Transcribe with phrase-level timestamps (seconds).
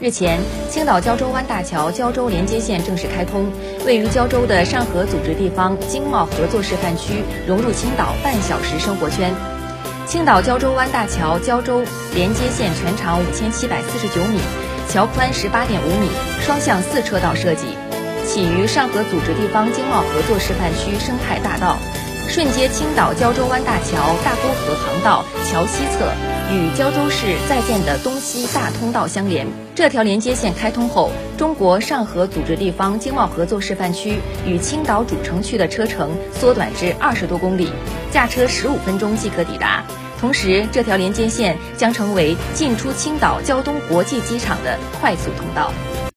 [0.00, 3.52] 日前，青岛胶州湾大桥胶州连接线正式开通，
[3.84, 9.30] 位于胶州的上合组织地方经贸合作示范区融入青岛半小时生活圈。
[10.06, 11.82] 青岛胶州湾大桥胶州
[12.14, 14.40] 连接线全长五千七百四十九米，
[14.88, 16.08] 桥宽十八点五米，
[16.40, 17.66] 双向四车道设计，
[18.26, 21.76] 起于上合组织地方经贸合作示范区生态大道。
[22.32, 26.06] 顺接青岛胶州湾大桥大沽河航道桥西侧，
[26.54, 29.48] 与胶州市在建的东西大通道相连。
[29.74, 37.72] 这条连接线开通后，中国上合组织地方经贸合作示范区与青岛主城区的车程缩短至二十多公里，
[38.12, 39.82] 驾车十五分钟即可抵达。
[40.20, 45.72] 同时，这条连接线将成为进出青岛胶东国际机场的快速通道。